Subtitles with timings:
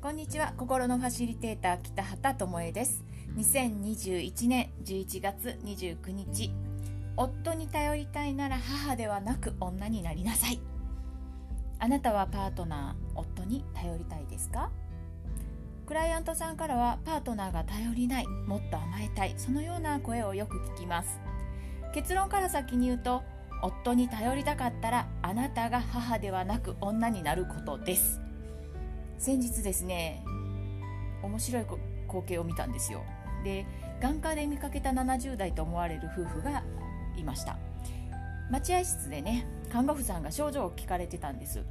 [0.00, 0.52] こんにちは。
[0.56, 3.04] 心のファシリテーター北畑智恵です。
[3.36, 6.52] 2021年11月29日。
[7.16, 10.60] 夫に頼りたいなら母ではなく女になりなさい。
[11.80, 14.70] あなたはパートナー夫に頼りたいですか？
[15.84, 21.18] クライアントさんからはパートナーが頼りないもっと甘えたいそのような声をよく聞きます。
[21.92, 23.22] 結論から先に言うと
[23.62, 28.20] 夫に頼りたかったらあなたが母ではなく女になることです。
[29.18, 30.22] 先日ですね
[31.22, 31.64] 面白い
[32.06, 33.02] 光景を見たんですよ。
[33.44, 33.66] で
[34.00, 36.62] 眼科で見かけた70代と思われる夫婦が
[37.16, 37.56] いました。
[38.50, 41.64] 待合室でね看護婦さんが症状を聞かれてたんです。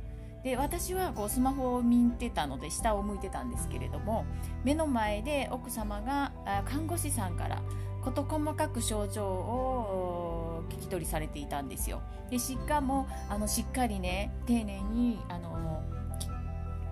[0.43, 4.25] で私はこうスマホを見てたので下を向いてたんですけれども
[4.63, 6.31] 目の前で奥様が
[6.65, 7.63] 看護師さんから
[8.03, 10.34] 事細かく症状を
[10.65, 12.01] 聞き取りされていたんですよ。
[12.29, 15.83] でしかもあのしっかりね丁寧にあの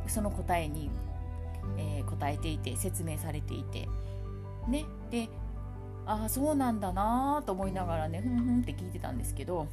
[0.08, 0.90] その答えに、
[1.78, 3.88] えー、答えていて説明されていて。
[4.68, 4.86] ね。
[5.10, 5.30] で
[6.06, 9.68] ああそうなんだなと思いながらねふんふんって聞いてたんですけど。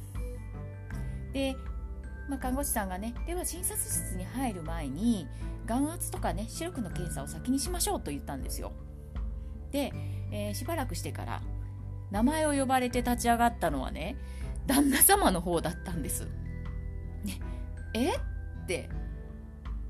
[1.33, 1.55] で、
[2.29, 5.27] まあ、看護師さんがねでは診察室に入る前に
[5.65, 8.71] 眼圧とかね視力の検査を先にしましょうと言ったんですよ。
[9.71, 9.93] で、
[10.31, 11.41] えー、しばらくしてから
[12.11, 14.17] 名前を呼ばれて立ち上がったのはね
[14.67, 16.27] 旦那様の方だったんです、
[17.23, 17.39] ね、
[17.93, 18.13] え？
[18.13, 18.19] っ
[18.67, 18.89] て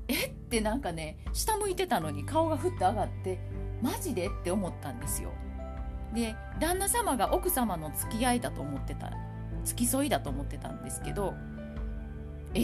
[0.08, 0.26] え？
[0.26, 3.38] ってなんかね下向いてたのに顔がふって上がって
[3.82, 4.28] マジで？
[4.28, 5.32] って思ったんですよ。
[6.14, 9.10] で旦那様が奥様の付き合いだと思ってた
[9.64, 11.34] 付き添いだと思ってたんですけど
[12.54, 12.58] え？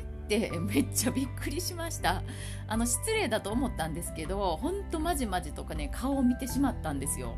[0.00, 2.22] ーってめっちゃびっくりしました。
[2.68, 7.34] あの失礼だと思ったんですけどほんとまじまじとかね顔を見てしまったんですよ。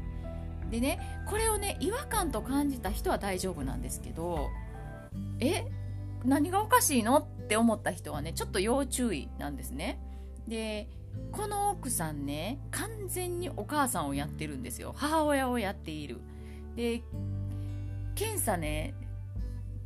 [0.72, 4.48] でねこれをね違和感と感じた人は大丈夫なんですけど
[5.38, 5.66] え
[6.24, 10.00] 何がおかしいのって思った人はねちょっと要注意なんですね。
[10.48, 10.88] で
[11.30, 14.94] この奥さんね完全にお母さんをやってるんですよ。
[14.96, 16.20] 母親をやっている。
[16.74, 17.02] で
[18.14, 18.94] 検査ね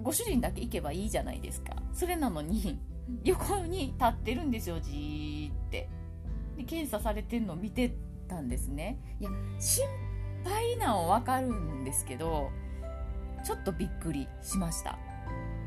[0.01, 1.75] ご主人だけ行けばいいじゃないですか。
[1.93, 2.79] それなのに
[3.25, 5.89] 横に立ってるんですよじーって。
[6.57, 7.93] で検査されてるのを見て
[8.29, 9.01] たんですね。
[9.19, 9.89] いや心
[10.49, 12.51] 配なの分かるんですけど
[13.45, 14.99] ちょっとびっくりしました。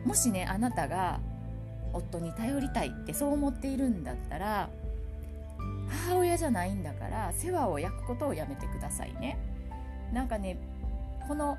[0.05, 1.19] もしねあなたが
[1.93, 4.69] 夫に頼りたいってそう思っているんだったら
[6.07, 9.37] 母親じゃないんだから世話を焼くことをやめてくださいね。
[10.13, 10.57] なんかね
[11.27, 11.57] この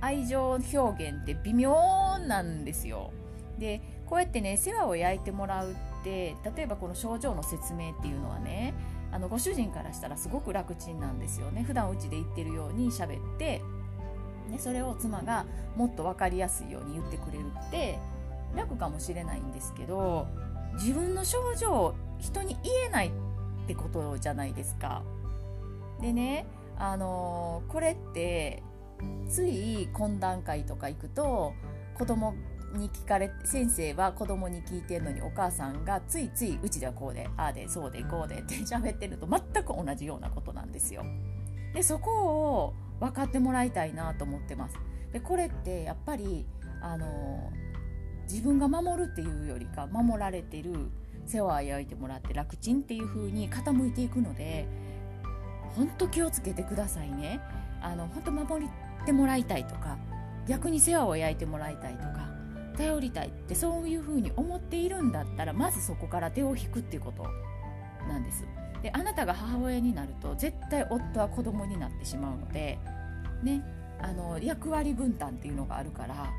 [0.00, 1.74] 愛情表現って微妙
[2.26, 3.12] なんですよ。
[3.58, 8.74] でこうやってね世話を焼いてもらうって例えばこの症状の説明っていうのはね
[9.12, 13.62] あのご主人からしたらすごく楽ちんなんですよね普段うちで言ってるように喋って
[14.50, 17.98] でそれを妻がもっと分かりやすいように言ってくれるって
[18.54, 20.26] 楽かもしれないんですけど
[20.74, 23.10] 自分の症状を人に言えないっ
[23.66, 25.02] てことじゃないですか。
[26.00, 28.62] でね、あのー、これって
[29.28, 31.52] つい懇談会とか行くと
[31.94, 32.34] 子供
[32.74, 41.04] に聞かれ先生は子供に聞いてるのにお母さんがついついうちではこうでああでそうでこうでって喋ってると全く同じようなことなんですよ。
[41.74, 44.76] でそこを分かってもらいたいなと思ってます。
[45.12, 46.46] でこれってやっぱり
[46.80, 47.50] あの
[48.28, 50.90] 自分が守るっていうよりか守られてる
[51.26, 54.66] 世話を焼いてもらって楽ちんっていう風に傾いていくので
[55.76, 57.40] 本当気をつけてくださいね
[57.80, 58.68] あの本当守っ
[59.04, 59.98] てもらいたいとか
[60.46, 62.28] 逆に世話を焼いてもらいたいとか
[62.80, 67.24] 頼りたいってそういう風に思っているんだったらまずそこから手を引くっていうこと
[68.08, 68.46] なんです
[68.82, 72.78] であなたが母親になると絶対夫は子供になってしまうので
[73.42, 73.62] ね
[74.00, 76.32] あの役割分担っていうのがあるから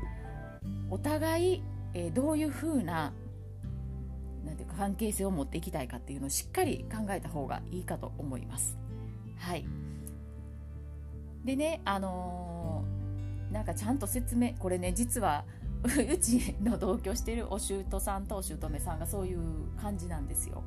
[0.90, 1.62] お互い、
[1.94, 3.12] えー、どういう風な
[4.44, 8.76] なんていうか関係性を持っていきたいかっていうのをしっかり考えた方がいいかと思います。
[9.38, 9.64] はい、
[11.44, 12.61] でねあのー、
[13.52, 15.44] なんかちゃんと説明これね実は
[15.84, 19.40] うちの同居してるお姑さんとお姑さんがそういう
[19.76, 20.62] 感じなんですよ。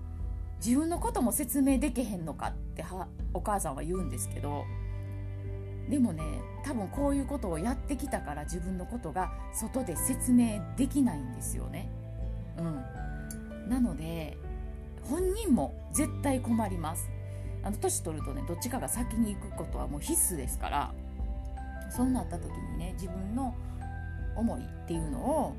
[0.64, 4.64] 自分のことも説明できへんのかってはお母さんは言うんですけど
[5.90, 6.24] でもね
[6.64, 11.90] 多分こういうことをやってきたから自分のことが外で説明できないんですよね。
[12.58, 12.62] う
[13.68, 14.38] ん、なので
[15.04, 17.10] 本人も絶対困ります。
[17.64, 20.94] あの年取るとねどっちかが先に行くことはもう必須ですから
[21.96, 23.56] そうなった時にね自分の
[24.36, 25.56] 思いっていうのを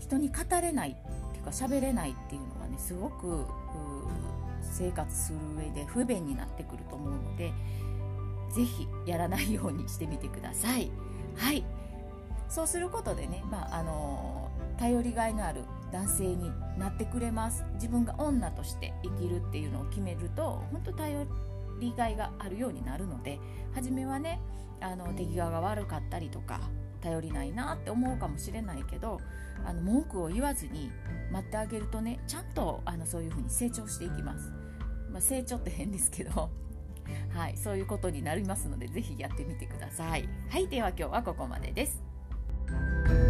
[0.00, 3.44] 人に語れないっていうか喋れないっていうのはねすごく
[4.62, 7.52] 生活する上で不便になってくると思うので
[8.54, 10.90] 是非やらないようにしてみてください。
[11.36, 11.64] はい
[12.48, 21.26] そうすることでね、まああの頼りがいのある男性になってくれます自分が女として生きるっていうのを決めると本当頼
[21.78, 23.38] りがいがあるようになるので
[23.74, 24.40] 初めはね
[24.80, 26.60] あの手際が悪かったりとか
[27.00, 29.20] 頼りないなって思うかもしれないけど
[29.64, 30.90] あの文句を言わずに
[31.30, 34.50] 待ってあげるとねちゃんとあのそういうふうに成長していきます、
[35.10, 36.50] まあ、成長って変ですけど
[37.34, 40.28] はいそういうことになりますので是非やってみてください。
[40.48, 43.25] はいでは今日はここまでです。